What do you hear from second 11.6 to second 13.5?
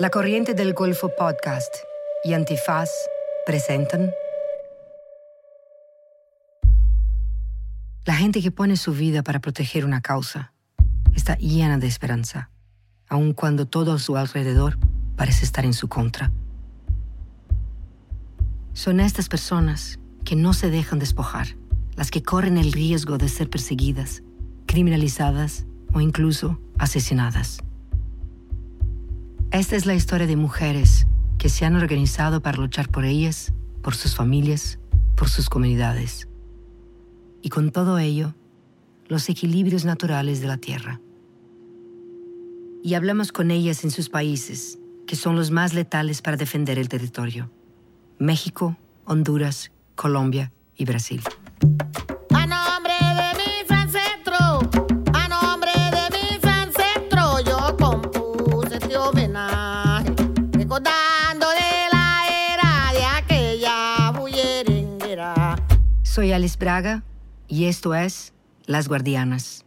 de esperanza, aun